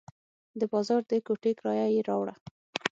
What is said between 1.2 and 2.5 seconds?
کوټې کرایه یې راوړه.